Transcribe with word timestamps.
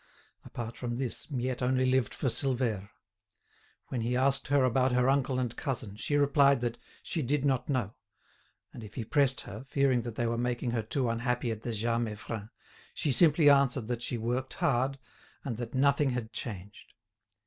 Apart 0.43 0.77
from 0.77 0.95
this, 0.97 1.29
Miette 1.29 1.61
only 1.61 1.85
lived 1.85 2.11
for 2.15 2.25
Silvère. 2.25 2.89
When 3.89 4.01
he 4.01 4.15
asked 4.17 4.47
her 4.47 4.63
about 4.63 4.93
her 4.93 5.07
uncle 5.07 5.37
and 5.37 5.55
cousin, 5.55 5.95
she 5.95 6.15
replied 6.15 6.61
that 6.61 6.79
"She 7.03 7.21
did 7.21 7.45
not 7.45 7.69
know;" 7.69 7.93
and 8.73 8.83
if 8.83 8.95
he 8.95 9.05
pressed 9.05 9.41
her, 9.41 9.63
fearing 9.63 10.01
that 10.01 10.15
they 10.15 10.25
were 10.25 10.39
making 10.39 10.71
her 10.71 10.81
too 10.81 11.07
unhappy 11.07 11.51
at 11.51 11.61
the 11.61 11.71
Jas 11.71 12.01
Meiffren, 12.01 12.49
she 12.95 13.11
simply 13.11 13.47
answered 13.47 13.85
that 13.89 14.01
she 14.01 14.17
worked 14.17 14.55
hard, 14.55 14.97
and 15.45 15.57
that 15.57 15.75
nothing 15.75 16.09
had 16.09 16.33
changed. 16.33 16.95